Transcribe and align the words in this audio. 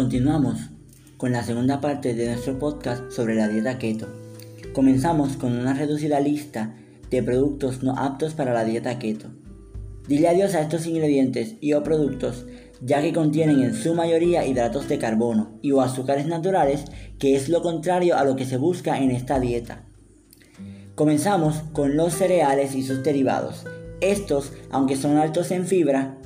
Continuamos 0.00 0.70
con 1.18 1.32
la 1.32 1.44
segunda 1.44 1.82
parte 1.82 2.14
de 2.14 2.28
nuestro 2.28 2.58
podcast 2.58 3.10
sobre 3.10 3.34
la 3.34 3.48
dieta 3.48 3.78
keto. 3.78 4.08
Comenzamos 4.72 5.36
con 5.36 5.52
una 5.52 5.74
reducida 5.74 6.20
lista 6.20 6.74
de 7.10 7.22
productos 7.22 7.82
no 7.82 7.94
aptos 7.98 8.32
para 8.32 8.54
la 8.54 8.64
dieta 8.64 8.98
keto. 8.98 9.28
Dile 10.08 10.28
adiós 10.28 10.54
a 10.54 10.62
estos 10.62 10.86
ingredientes 10.86 11.56
y 11.60 11.74
o 11.74 11.82
productos 11.82 12.46
ya 12.80 13.02
que 13.02 13.12
contienen 13.12 13.60
en 13.60 13.74
su 13.74 13.94
mayoría 13.94 14.46
hidratos 14.46 14.88
de 14.88 14.96
carbono 14.96 15.58
y 15.60 15.72
o 15.72 15.82
azúcares 15.82 16.26
naturales, 16.26 16.86
que 17.18 17.36
es 17.36 17.50
lo 17.50 17.60
contrario 17.60 18.16
a 18.16 18.24
lo 18.24 18.36
que 18.36 18.46
se 18.46 18.56
busca 18.56 19.00
en 19.00 19.10
esta 19.10 19.38
dieta. 19.38 19.84
Comenzamos 20.94 21.56
con 21.74 21.98
los 21.98 22.14
cereales 22.14 22.74
y 22.74 22.82
sus 22.84 23.02
derivados. 23.02 23.66
Estos, 24.00 24.54
aunque 24.70 24.96
son 24.96 25.18
altos 25.18 25.50
en 25.50 25.66
fibra, 25.66 26.16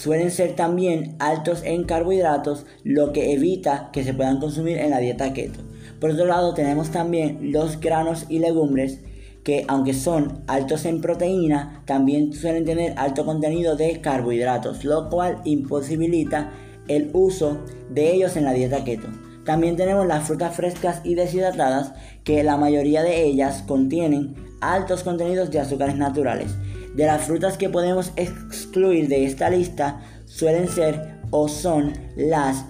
suelen 0.00 0.30
ser 0.30 0.56
también 0.56 1.14
altos 1.18 1.62
en 1.62 1.84
carbohidratos, 1.84 2.64
lo 2.84 3.12
que 3.12 3.34
evita 3.34 3.90
que 3.92 4.02
se 4.02 4.14
puedan 4.14 4.40
consumir 4.40 4.78
en 4.78 4.90
la 4.90 4.98
dieta 4.98 5.34
keto. 5.34 5.60
Por 6.00 6.10
otro 6.10 6.24
lado, 6.24 6.54
tenemos 6.54 6.90
también 6.90 7.52
los 7.52 7.80
granos 7.80 8.24
y 8.30 8.38
legumbres, 8.38 9.00
que 9.44 9.66
aunque 9.68 9.92
son 9.92 10.42
altos 10.46 10.86
en 10.86 11.02
proteína, 11.02 11.82
también 11.84 12.32
suelen 12.32 12.64
tener 12.64 12.94
alto 12.96 13.26
contenido 13.26 13.76
de 13.76 14.00
carbohidratos, 14.00 14.84
lo 14.84 15.10
cual 15.10 15.42
imposibilita 15.44 16.50
el 16.88 17.10
uso 17.12 17.58
de 17.90 18.10
ellos 18.10 18.36
en 18.36 18.46
la 18.46 18.54
dieta 18.54 18.82
keto. 18.84 19.08
También 19.44 19.76
tenemos 19.76 20.06
las 20.06 20.26
frutas 20.26 20.56
frescas 20.56 21.02
y 21.04 21.14
deshidratadas, 21.14 21.92
que 22.24 22.42
la 22.42 22.56
mayoría 22.56 23.02
de 23.02 23.22
ellas 23.22 23.64
contienen 23.66 24.34
altos 24.62 25.02
contenidos 25.02 25.50
de 25.50 25.60
azúcares 25.60 25.96
naturales. 25.96 26.52
De 26.94 27.06
las 27.06 27.22
frutas 27.22 27.56
que 27.56 27.68
podemos 27.68 28.12
excluir 28.16 29.08
de 29.08 29.24
esta 29.24 29.50
lista 29.50 30.00
suelen 30.26 30.68
ser 30.68 31.20
o 31.30 31.48
son 31.48 31.92
las 32.16 32.64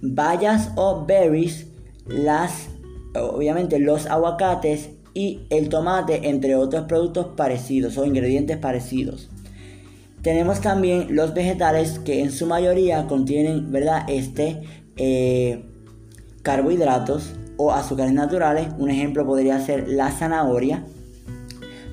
bayas 0.00 0.70
o 0.76 1.04
berries, 1.04 1.66
las 2.06 2.68
obviamente 3.14 3.78
los 3.78 4.06
aguacates 4.06 4.90
y 5.14 5.42
el 5.50 5.68
tomate, 5.68 6.28
entre 6.28 6.56
otros 6.56 6.86
productos 6.86 7.28
parecidos 7.36 7.98
o 7.98 8.04
ingredientes 8.04 8.56
parecidos. 8.56 9.28
Tenemos 10.22 10.60
también 10.60 11.14
los 11.14 11.34
vegetales 11.34 11.98
que 11.98 12.20
en 12.20 12.30
su 12.30 12.46
mayoría 12.46 13.06
contienen, 13.06 13.72
¿verdad? 13.72 14.04
Este 14.08 14.62
eh, 14.96 15.64
carbohidratos 16.42 17.32
o 17.56 17.72
azúcares 17.72 18.12
naturales. 18.12 18.68
Un 18.78 18.90
ejemplo 18.90 19.26
podría 19.26 19.60
ser 19.60 19.88
la 19.88 20.10
zanahoria. 20.10 20.84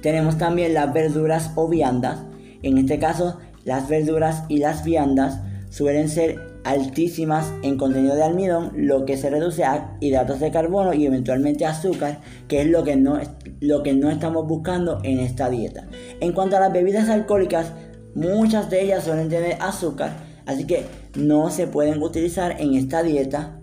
Tenemos 0.02 0.38
también 0.38 0.73
las 0.73 0.94
verduras 0.94 1.52
o 1.55 1.67
viandas. 1.67 2.19
En 2.64 2.78
este 2.78 3.00
caso, 3.00 3.38
las 3.66 3.88
verduras 3.88 4.44
y 4.47 4.58
las 4.58 4.83
viandas 4.83 5.39
suelen 5.69 6.09
ser 6.09 6.50
altísimas 6.64 7.52
en 7.61 7.78
contenido 7.78 8.16
de 8.16 8.23
almidón, 8.23 8.72
lo 8.75 9.06
que 9.06 9.17
se 9.17 9.30
reduce 9.30 9.64
a 9.64 9.95
hidratos 10.00 10.39
de 10.39 10.52
carbono 10.52 10.94
y 10.94 11.06
eventualmente 11.06 11.66
azúcar, 11.66 12.22
que 12.47 12.61
es 12.61 12.67
lo 12.67 12.83
que 12.83 12.95
no, 12.95 13.19
lo 13.59 13.83
que 13.83 13.94
no 13.94 14.09
estamos 14.09 14.47
buscando 14.47 15.00
en 15.03 15.19
esta 15.19 15.50
dieta. 15.50 15.88
En 16.19 16.34
cuanto 16.34 16.58
a 16.58 16.59
las 16.59 16.73
bebidas 16.73 17.09
alcohólicas, 17.09 17.73
muchas 18.16 18.69
de 18.69 18.84
ellas 18.84 19.03
suelen 19.03 19.30
tener 19.30 19.58
azúcar, 19.61 20.13
así 20.45 20.66
que 20.66 20.86
no 21.16 21.50
se 21.50 21.67
pueden 21.67 22.02
utilizar 22.02 22.59
en 22.59 22.73
esta 22.73 23.03
dieta. 23.03 23.58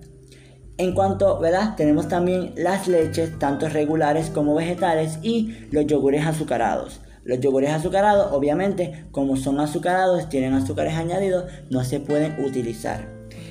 En 0.78 0.92
cuanto, 0.92 1.38
¿verdad? 1.38 1.74
Tenemos 1.74 2.06
también 2.08 2.52
las 2.54 2.86
leches, 2.86 3.38
tanto 3.38 3.66
regulares 3.68 4.28
como 4.28 4.54
vegetales, 4.54 5.18
y 5.22 5.54
los 5.70 5.86
yogures 5.86 6.26
azucarados. 6.26 7.00
Los 7.24 7.40
yogures 7.40 7.70
azucarados, 7.70 8.32
obviamente, 8.32 9.06
como 9.10 9.36
son 9.36 9.58
azucarados, 9.58 10.28
tienen 10.28 10.52
azúcares 10.52 10.94
añadidos, 10.94 11.46
no 11.70 11.82
se 11.82 11.98
pueden 11.98 12.44
utilizar. 12.44 13.08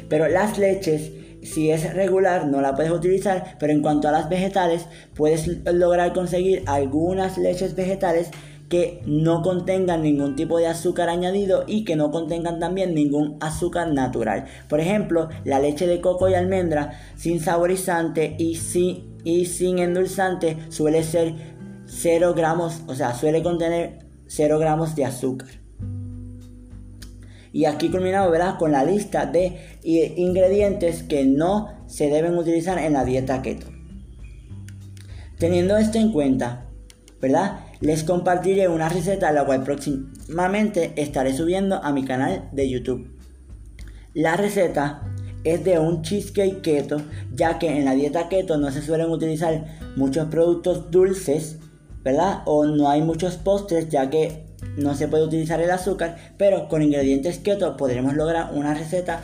Pero 0.07 0.27
las 0.27 0.59
leches, 0.59 1.11
si 1.41 1.71
es 1.71 1.93
regular, 1.95 2.45
no 2.45 2.61
la 2.61 2.75
puedes 2.75 2.91
utilizar. 2.91 3.58
Pero 3.59 3.73
en 3.73 3.81
cuanto 3.81 4.08
a 4.08 4.11
las 4.11 4.30
vegetales, 4.30 4.85
puedes 5.15 5.47
lograr 5.65 6.14
conseguir 6.14 6.64
algunas 6.67 7.39
leches 7.39 7.75
vegetales 7.75 8.30
que 8.70 9.02
no 9.05 9.42
contengan 9.42 10.02
ningún 10.02 10.36
tipo 10.36 10.58
de 10.58 10.67
azúcar 10.67 11.09
añadido 11.09 11.64
y 11.67 11.83
que 11.83 11.95
no 11.95 12.11
contengan 12.11 12.59
también 12.59 12.95
ningún 12.95 13.37
azúcar 13.39 13.92
natural. 13.93 14.45
Por 14.67 14.80
ejemplo, 14.80 15.30
la 15.43 15.59
leche 15.59 15.87
de 15.87 16.02
coco 16.02 16.30
y 16.30 16.33
almendra 16.33 16.99
sin 17.15 17.39
saborizante 17.39 18.36
y 18.39 18.55
sin, 18.55 19.17
y 19.23 19.45
sin 19.45 19.80
endulzante 19.80 20.58
suele 20.70 21.03
ser 21.03 21.33
0 21.86 22.33
gramos, 22.36 22.81
o 22.87 22.95
sea, 22.95 23.14
suele 23.14 23.43
contener 23.43 23.99
0 24.27 24.58
gramos 24.59 24.95
de 24.95 25.05
azúcar. 25.05 25.49
Y 27.52 27.65
aquí 27.65 27.89
culminamos, 27.89 28.32
¿verdad? 28.32 28.58
Con 28.58 28.73
la 28.73 28.83
lista 28.83 29.26
de 29.26 29.77
ingredientes 29.83 31.03
que 31.03 31.23
no 31.23 31.70
se 31.87 32.09
deben 32.09 32.37
utilizar 32.37 32.77
en 32.80 32.92
la 32.92 33.05
dieta 33.05 33.42
keto. 33.42 33.67
Teniendo 35.37 35.77
esto 35.77 35.97
en 35.97 36.11
cuenta, 36.11 36.65
¿verdad? 37.21 37.61
Les 37.81 38.03
compartiré 38.03 38.67
una 38.67 38.89
receta 38.89 39.31
la 39.31 39.45
cual 39.45 39.63
próximamente 39.63 40.93
estaré 40.95 41.33
subiendo 41.33 41.83
a 41.83 41.91
mi 41.91 42.05
canal 42.05 42.49
de 42.52 42.69
YouTube. 42.69 43.11
La 44.13 44.37
receta 44.37 45.03
es 45.43 45.63
de 45.63 45.77
un 45.77 46.02
cheesecake 46.02 46.61
keto, 46.61 47.02
ya 47.33 47.59
que 47.59 47.67
en 47.67 47.85
la 47.85 47.93
dieta 47.93 48.30
keto 48.30 48.58
no 48.58 48.71
se 48.71 48.81
suelen 48.81 49.09
utilizar 49.09 49.65
muchos 49.95 50.27
productos 50.27 50.89
dulces 50.89 51.59
¿verdad? 52.05 52.43
O 52.45 52.65
no 52.65 52.87
hay 52.89 53.02
muchos 53.02 53.35
postres 53.35 53.89
ya 53.89 54.11
que 54.11 54.45
no 54.77 54.93
se 54.93 55.08
puede 55.08 55.23
utilizar 55.23 55.59
el 55.59 55.71
azúcar, 55.71 56.15
pero 56.37 56.69
con 56.69 56.83
ingredientes 56.83 57.39
keto 57.39 57.75
podremos 57.75 58.14
lograr 58.14 58.52
una 58.53 58.75
receta 58.75 59.21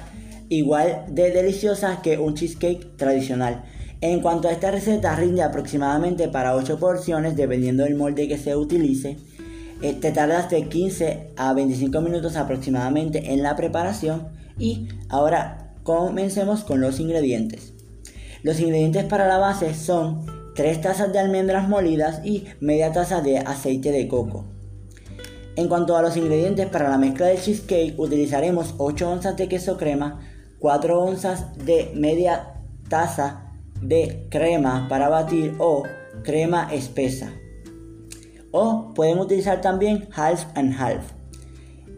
igual 0.50 1.06
de 1.08 1.30
deliciosa 1.30 2.02
que 2.02 2.18
un 2.18 2.34
cheesecake 2.34 2.98
tradicional. 2.98 3.64
En 4.02 4.22
cuanto 4.22 4.48
a 4.48 4.52
esta 4.52 4.72
receta, 4.72 5.16
rinde 5.16 5.44
aproximadamente 5.44 6.28
para 6.28 6.56
8 6.56 6.80
porciones 6.80 7.36
dependiendo 7.36 7.84
del 7.84 7.96
molde 7.96 8.28
que 8.28 8.40
se 8.40 8.56
utilice. 8.56 9.18
Te 9.80 10.12
tardas 10.12 10.50
de 10.50 10.68
15 10.68 11.34
a 11.38 11.54
25 11.54 12.02
minutos 12.02 12.36
aproximadamente 12.36 13.32
en 13.32 13.44
la 13.44 13.56
preparación 13.56 14.30
y 14.58 14.88
ahora 15.10 15.76
comencemos 15.84 16.64
con 16.64 16.82
los 16.82 17.00
ingredientes. 17.00 17.74
Los 18.42 18.60
ingredientes 18.60 19.06
para 19.06 19.28
la 19.28 19.38
base 19.38 19.76
son 19.76 20.26
3 20.56 20.82
tazas 20.82 21.14
de 21.14 21.20
almendras 21.20 21.70
molidas 21.70 22.26
y 22.26 22.46
media 22.60 22.92
taza 22.92 23.22
de 23.22 23.38
aceite 23.38 23.92
de 23.92 24.08
coco. 24.08 24.46
En 25.56 25.68
cuanto 25.68 25.96
a 25.96 26.02
los 26.02 26.18
ingredientes 26.18 26.66
para 26.68 26.90
la 26.90 26.98
mezcla 26.98 27.28
de 27.28 27.38
cheesecake, 27.38 28.00
utilizaremos 28.00 28.74
8 28.80 29.12
onzas 29.12 29.38
de 29.38 29.48
queso 29.48 29.78
crema, 29.78 30.22
4 30.58 31.00
onzas 31.00 31.56
de 31.66 31.92
media 31.94 32.54
taza 32.90 33.51
de 33.82 34.28
crema 34.30 34.88
para 34.90 35.10
batir 35.10 35.56
o 35.60 35.84
crema 36.24 36.74
espesa. 36.74 37.34
O 38.52 38.94
pueden 38.94 39.20
utilizar 39.20 39.62
también 39.62 40.08
half 40.16 40.46
and 40.56 40.74
half. 40.80 41.14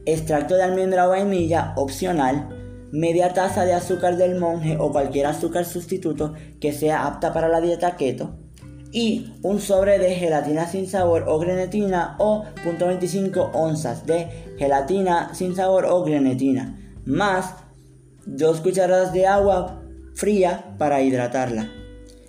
Extracto 0.05 0.55
de 0.55 0.63
almendra 0.63 1.07
o 1.07 1.11
vainilla 1.11 1.73
opcional, 1.75 2.49
media 2.91 3.33
taza 3.33 3.65
de 3.65 3.73
azúcar 3.73 4.17
del 4.17 4.39
monje 4.39 4.77
o 4.79 4.91
cualquier 4.91 5.25
azúcar 5.25 5.65
sustituto 5.65 6.33
que 6.59 6.73
sea 6.73 7.07
apta 7.07 7.33
para 7.33 7.47
la 7.47 7.61
dieta 7.61 7.95
keto, 7.95 8.35
y 8.91 9.33
un 9.41 9.59
sobre 9.59 9.97
de 9.97 10.13
gelatina 10.13 10.67
sin 10.67 10.87
sabor 10.87 11.25
o 11.27 11.39
grenetina 11.39 12.15
o 12.19 12.43
0.25 12.63 13.49
onzas 13.53 14.05
de 14.05 14.27
gelatina 14.59 15.33
sin 15.33 15.55
sabor 15.55 15.85
o 15.85 16.03
grenetina, 16.03 16.77
más 17.05 17.55
2 18.27 18.61
cucharadas 18.61 19.11
de 19.11 19.25
agua 19.25 19.82
fría 20.13 20.75
para 20.77 21.01
hidratarla. 21.01 21.69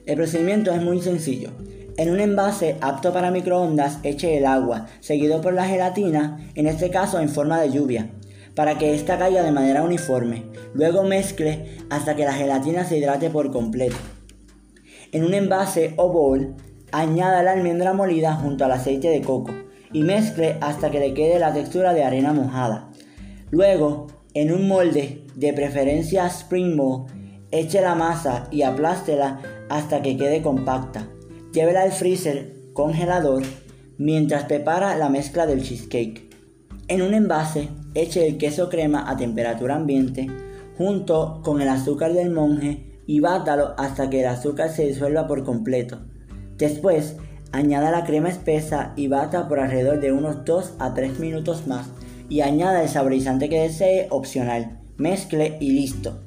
El 0.07 0.17
procedimiento 0.17 0.73
es 0.73 0.83
muy 0.83 1.01
sencillo. 1.01 1.51
En 1.97 2.11
un 2.11 2.21
envase 2.21 2.77
apto 2.81 3.13
para 3.13 3.31
microondas 3.31 3.99
eche 4.03 4.37
el 4.37 4.47
agua, 4.47 4.87
seguido 5.01 5.41
por 5.41 5.55
la 5.55 5.67
gelatina, 5.67 6.39
en 6.55 6.67
este 6.67 6.91
caso 6.91 7.21
en 7.21 7.29
forma 7.29 7.61
de 7.61 7.71
lluvia, 7.71 8.11
para 8.55 8.79
que 8.79 8.95
ésta 8.95 9.17
caiga 9.17 9.43
de 9.43 9.53
manera 9.53 9.83
uniforme. 9.83 10.45
Luego 10.75 11.05
mezcle 11.05 11.79
hasta 11.91 12.17
que 12.17 12.25
la 12.25 12.33
gelatina 12.33 12.85
se 12.85 12.99
hidrate 12.99 13.31
por 13.31 13.53
completo. 13.53 13.97
En 15.13 15.25
un 15.25 15.35
envase 15.35 15.95
o 15.97 16.13
bowl, 16.13 16.57
añada 16.91 17.43
la 17.43 17.53
almendra 17.53 17.93
molida 17.93 18.35
junto 18.35 18.65
al 18.65 18.73
aceite 18.73 19.09
de 19.09 19.23
coco 19.23 19.53
y 19.93 20.03
mezcle 20.03 20.57
hasta 20.61 20.91
que 20.91 21.01
le 21.01 21.15
quede 21.15 21.39
la 21.39 21.53
textura 21.53 21.95
de 21.95 22.03
arena 22.03 22.33
mojada. 22.33 22.91
Luego, 23.51 24.09
en 24.35 24.53
un 24.53 24.67
molde, 24.67 25.25
de 25.37 25.53
preferencia 25.53 26.27
spring 26.27 26.77
bowl, 26.77 27.07
eche 27.55 27.81
la 27.81 27.95
masa 27.95 28.49
y 28.51 28.63
aplástela 28.63 29.41
hasta 29.69 30.03
que 30.03 30.17
quede 30.17 30.43
compacta. 30.43 31.09
Llévela 31.53 31.83
al 31.83 31.93
freezer 31.93 32.53
congelador 32.73 33.45
mientras 33.97 34.45
prepara 34.45 34.97
la 34.97 35.09
mezcla 35.09 35.47
del 35.47 35.63
cheesecake. 35.63 36.29
En 36.89 37.03
un 37.03 37.15
envase, 37.15 37.69
eche 37.95 38.27
el 38.27 38.39
queso 38.39 38.69
crema 38.69 39.09
a 39.09 39.17
temperatura 39.17 39.77
ambiente 39.77 40.27
junto 40.77 41.41
con 41.45 41.61
el 41.63 41.69
azúcar 41.69 42.13
del 42.13 42.31
monje 42.31 43.01
y 43.07 43.21
bátalo 43.21 43.75
hasta 43.79 44.11
que 44.11 44.21
el 44.21 44.27
azúcar 44.27 44.71
se 44.71 44.87
disuelva 44.87 45.29
por 45.29 45.45
completo. 45.45 46.01
Después, 46.59 47.17
añada 47.53 47.93
la 47.93 48.05
crema 48.05 48.31
espesa 48.31 48.93
y 48.97 49.07
bata 49.07 49.47
por 49.47 49.61
alrededor 49.61 50.01
de 50.01 50.11
unos 50.11 50.45
2 50.45 50.75
a 50.81 50.93
3 50.93 51.21
minutos 51.21 51.69
más 51.69 51.87
y 52.29 52.41
añada 52.41 52.83
el 52.83 52.89
saborizante 52.89 53.49
que 53.49 53.61
desee 53.61 54.09
opcional. 54.11 54.81
Mezcle 54.97 55.57
y 55.61 55.71
listo. 55.71 56.24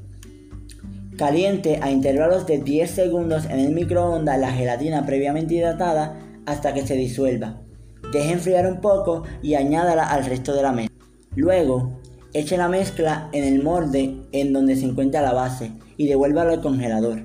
Caliente 1.18 1.80
a 1.82 1.90
intervalos 1.90 2.46
de 2.46 2.60
10 2.60 2.92
segundos 2.92 3.46
en 3.46 3.60
el 3.60 3.74
microondas 3.74 4.40
la 4.40 4.52
gelatina 4.52 5.04
previamente 5.04 5.56
hidratada 5.56 6.20
hasta 6.46 6.76
que 6.76 6.86
se 6.86 6.94
disuelva. 6.94 7.60
Deje 8.14 8.34
enfriar 8.34 8.68
un 8.68 8.82
poco 8.82 9.24
y 9.42 9.56
añádala 9.56 10.06
al 10.06 10.26
resto 10.26 10.54
de 10.54 10.62
la 10.62 10.72
mezcla. 10.72 11.06
Luego, 11.36 12.00
eche 12.36 12.56
la 12.56 12.70
mezcla 12.70 13.30
en 13.32 13.46
el 13.46 13.64
molde 13.64 14.28
en 14.32 14.54
donde 14.54 14.76
se 14.76 14.86
encuentra 14.86 15.24
la 15.24 15.34
base 15.34 15.72
y 15.98 16.08
devuélvalo 16.08 16.52
al 16.52 16.62
congelador. 16.62 17.24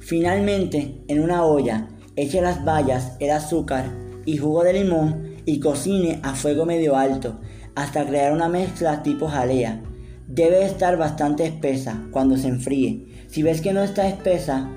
Finalmente, 0.00 1.04
en 1.06 1.20
una 1.20 1.44
olla, 1.44 1.86
eche 2.16 2.40
las 2.40 2.64
bayas, 2.64 3.12
el 3.20 3.30
azúcar 3.30 3.84
y 4.26 4.36
jugo 4.36 4.64
de 4.64 4.72
limón 4.72 5.36
y 5.44 5.60
cocine 5.60 6.18
a 6.24 6.34
fuego 6.34 6.66
medio 6.66 6.96
alto 6.96 7.38
hasta 7.76 8.04
crear 8.04 8.32
una 8.32 8.48
mezcla 8.48 9.04
tipo 9.04 9.28
jalea 9.28 9.80
Debe 10.28 10.64
estar 10.64 10.96
bastante 10.96 11.46
espesa 11.46 12.06
cuando 12.12 12.36
se 12.36 12.48
enfríe. 12.48 13.26
Si 13.28 13.42
ves 13.42 13.60
que 13.60 13.72
no 13.72 13.82
está 13.82 14.06
espesa, 14.06 14.70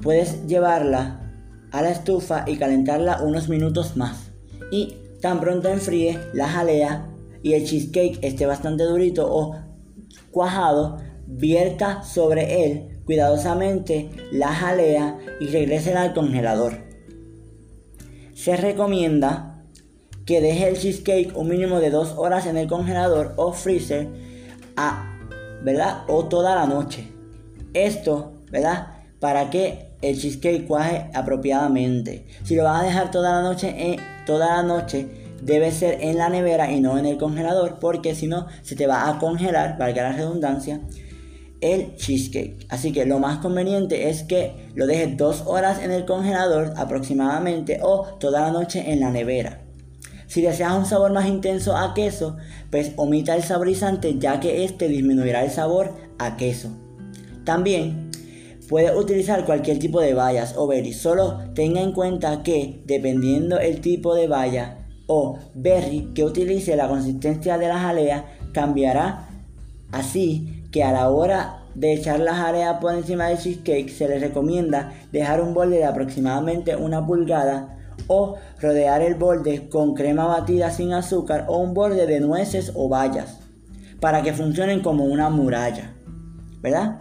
puedes 0.00 0.46
llevarla 0.46 1.32
a 1.72 1.82
la 1.82 1.90
estufa 1.90 2.44
y 2.46 2.56
calentarla 2.56 3.22
unos 3.22 3.48
minutos 3.48 3.96
más. 3.96 4.30
Y 4.70 4.94
tan 5.20 5.40
pronto 5.40 5.68
enfríe, 5.68 6.20
la 6.34 6.46
jalea 6.46 7.08
y 7.42 7.54
el 7.54 7.64
cheesecake 7.64 8.18
esté 8.22 8.46
bastante 8.46 8.84
durito 8.84 9.26
o 9.28 9.56
cuajado, 10.30 10.98
vierta 11.26 12.02
sobre 12.02 12.64
él 12.64 12.94
cuidadosamente 13.04 14.10
la 14.32 14.48
jalea 14.48 15.18
y 15.40 15.46
regrese 15.46 15.94
al 15.94 16.14
congelador. 16.14 16.84
Se 18.34 18.56
recomienda 18.56 19.64
que 20.26 20.40
deje 20.40 20.68
el 20.68 20.78
cheesecake 20.78 21.36
un 21.36 21.48
mínimo 21.48 21.80
de 21.80 21.90
2 21.90 22.14
horas 22.16 22.46
en 22.46 22.56
el 22.56 22.66
congelador 22.66 23.34
o 23.36 23.52
freezer 23.52 24.08
a, 24.76 25.18
¿verdad? 25.62 26.04
O 26.08 26.26
toda 26.26 26.54
la 26.54 26.66
noche. 26.66 27.12
Esto, 27.72 28.32
¿verdad? 28.50 28.88
Para 29.20 29.50
que 29.50 29.94
el 30.02 30.18
cheesecake 30.18 30.66
cuaje 30.66 31.10
apropiadamente. 31.14 32.26
Si 32.44 32.54
lo 32.54 32.64
vas 32.64 32.82
a 32.82 32.84
dejar 32.84 33.10
toda 33.10 33.32
la 33.32 33.42
noche, 33.42 33.96
toda 34.26 34.56
la 34.56 34.62
noche 34.62 35.08
debe 35.42 35.72
ser 35.72 35.98
en 36.00 36.18
la 36.18 36.28
nevera 36.28 36.70
y 36.70 36.80
no 36.80 36.98
en 36.98 37.06
el 37.06 37.18
congelador, 37.18 37.78
porque 37.80 38.14
si 38.14 38.26
no 38.26 38.46
se 38.62 38.76
te 38.76 38.86
va 38.86 39.08
a 39.08 39.18
congelar, 39.18 39.78
valga 39.78 40.02
la 40.04 40.12
redundancia, 40.12 40.80
el 41.60 41.96
cheesecake. 41.96 42.66
Así 42.68 42.92
que 42.92 43.06
lo 43.06 43.18
más 43.18 43.38
conveniente 43.38 44.08
es 44.10 44.22
que 44.22 44.70
lo 44.74 44.86
dejes 44.86 45.16
dos 45.16 45.44
horas 45.46 45.82
en 45.82 45.90
el 45.90 46.04
congelador 46.04 46.74
aproximadamente 46.76 47.78
o 47.82 48.04
toda 48.20 48.42
la 48.42 48.50
noche 48.50 48.92
en 48.92 49.00
la 49.00 49.10
nevera. 49.10 49.63
Si 50.34 50.42
deseas 50.42 50.76
un 50.76 50.84
sabor 50.84 51.12
más 51.12 51.28
intenso 51.28 51.76
a 51.76 51.94
queso, 51.94 52.36
pues 52.68 52.90
omita 52.96 53.36
el 53.36 53.44
saborizante 53.44 54.18
ya 54.18 54.40
que 54.40 54.64
este 54.64 54.88
disminuirá 54.88 55.44
el 55.44 55.50
sabor 55.52 55.92
a 56.18 56.36
queso. 56.36 56.70
También 57.44 58.10
puedes 58.68 58.96
utilizar 58.96 59.44
cualquier 59.44 59.78
tipo 59.78 60.00
de 60.00 60.12
bayas 60.12 60.54
o 60.56 60.66
berry, 60.66 60.92
solo 60.92 61.38
tenga 61.54 61.80
en 61.80 61.92
cuenta 61.92 62.42
que 62.42 62.82
dependiendo 62.84 63.60
el 63.60 63.80
tipo 63.80 64.16
de 64.16 64.26
baya 64.26 64.78
o 65.06 65.38
berry 65.54 66.10
que 66.16 66.24
utilice 66.24 66.74
la 66.74 66.88
consistencia 66.88 67.56
de 67.56 67.68
la 67.68 67.78
jalea 67.78 68.24
cambiará 68.52 69.28
así 69.92 70.64
que 70.72 70.82
a 70.82 70.90
la 70.90 71.10
hora 71.10 71.62
de 71.76 71.92
echar 71.92 72.18
la 72.18 72.34
jalea 72.34 72.80
por 72.80 72.92
encima 72.92 73.28
del 73.28 73.38
cheesecake 73.38 73.88
se 73.88 74.08
les 74.08 74.20
recomienda 74.20 74.94
dejar 75.12 75.40
un 75.40 75.54
borde 75.54 75.76
de 75.76 75.84
aproximadamente 75.84 76.74
una 76.74 77.06
pulgada 77.06 77.83
o 78.06 78.36
rodear 78.60 79.02
el 79.02 79.14
borde 79.14 79.68
con 79.68 79.94
crema 79.94 80.26
batida 80.26 80.70
sin 80.70 80.92
azúcar 80.92 81.46
o 81.48 81.58
un 81.58 81.74
borde 81.74 82.06
de 82.06 82.20
nueces 82.20 82.72
o 82.74 82.88
bayas 82.88 83.38
para 84.00 84.22
que 84.22 84.32
funcionen 84.34 84.80
como 84.80 85.04
una 85.04 85.30
muralla, 85.30 85.94
¿verdad? 86.60 87.00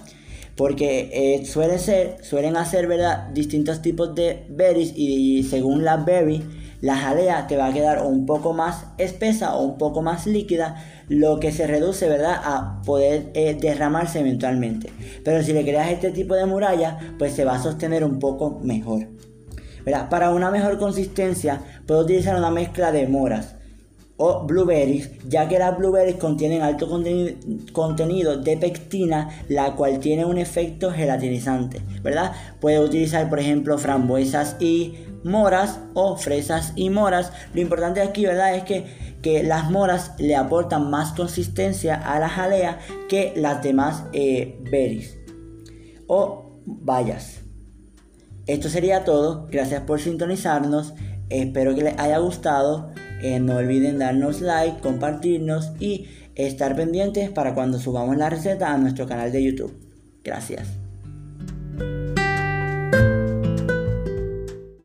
Porque 0.55 1.09
eh, 1.11 1.45
suele 1.45 1.79
ser, 1.79 2.17
suelen 2.23 2.55
hacer 2.55 2.87
¿verdad? 2.87 3.29
distintos 3.33 3.81
tipos 3.81 4.15
de 4.15 4.45
berries 4.49 4.93
y, 4.95 5.43
según 5.43 5.83
la 5.83 5.97
berry, 5.97 6.43
la 6.79 6.95
jalea 6.95 7.47
te 7.47 7.57
va 7.57 7.67
a 7.67 7.73
quedar 7.73 8.05
un 8.05 8.25
poco 8.25 8.53
más 8.53 8.85
espesa 8.97 9.55
o 9.55 9.63
un 9.63 9.77
poco 9.77 10.01
más 10.01 10.27
líquida, 10.27 10.75
lo 11.09 11.39
que 11.39 11.51
se 11.51 11.65
reduce 11.67 12.07
¿verdad? 12.07 12.39
a 12.43 12.81
poder 12.85 13.31
eh, 13.33 13.57
derramarse 13.59 14.19
eventualmente. 14.19 14.89
Pero 15.25 15.43
si 15.43 15.53
le 15.53 15.63
creas 15.63 15.91
este 15.91 16.11
tipo 16.11 16.35
de 16.35 16.45
muralla, 16.45 16.99
pues 17.17 17.33
se 17.33 17.45
va 17.45 17.55
a 17.55 17.63
sostener 17.63 18.03
un 18.03 18.19
poco 18.19 18.59
mejor. 18.61 19.07
Para 19.83 20.31
una 20.31 20.51
mejor 20.51 20.77
consistencia, 20.77 21.61
puedo 21.85 22.01
utilizar 22.01 22.37
una 22.37 22.51
mezcla 22.51 22.91
de 22.91 23.07
moras 23.07 23.55
o 24.17 24.45
blueberries, 24.45 25.09
ya 25.27 25.47
que 25.49 25.59
las 25.59 25.77
blueberries 25.77 26.15
contienen 26.15 26.61
alto 26.61 26.87
contenido 27.73 28.37
de 28.37 28.57
pectina, 28.57 29.29
la 29.49 29.75
cual 29.75 29.99
tiene 29.99 30.23
un 30.23 30.37
efecto 30.37 30.91
gelatinizante, 30.91 31.81
¿verdad? 32.01 32.31
Puede 32.61 32.79
utilizar, 32.79 33.29
por 33.29 33.39
ejemplo, 33.39 33.77
frambuesas 33.77 34.55
y 34.59 34.95
moras 35.23 35.79
o 35.93 36.15
fresas 36.15 36.73
y 36.75 36.89
moras. 36.89 37.31
Lo 37.53 37.61
importante 37.61 38.01
aquí, 38.01 38.25
¿verdad? 38.25 38.55
Es 38.55 38.63
que, 38.63 38.85
que 39.21 39.43
las 39.43 39.71
moras 39.71 40.11
le 40.19 40.35
aportan 40.35 40.89
más 40.89 41.13
consistencia 41.13 41.95
a 41.95 42.19
la 42.19 42.29
jalea 42.29 42.79
que 43.09 43.33
las 43.35 43.63
demás 43.63 44.03
eh, 44.13 44.59
berries 44.69 45.17
o 46.07 46.61
bayas. 46.65 47.42
Esto 48.47 48.69
sería 48.69 49.03
todo. 49.05 49.47
Gracias 49.51 49.81
por 49.83 49.99
sintonizarnos. 49.99 50.93
Espero 51.29 51.75
que 51.75 51.83
les 51.83 51.97
haya 51.97 52.17
gustado. 52.17 52.91
Eh, 53.21 53.39
no 53.39 53.55
olviden 53.55 53.99
darnos 53.99 54.41
like, 54.41 54.81
compartirnos 54.81 55.71
y 55.79 56.07
estar 56.35 56.75
pendientes 56.75 57.29
para 57.29 57.53
cuando 57.53 57.79
subamos 57.79 58.17
la 58.17 58.29
receta 58.29 58.73
a 58.73 58.77
nuestro 58.77 59.07
canal 59.07 59.31
de 59.31 59.43
YouTube. 59.43 59.73
Gracias. 60.23 60.82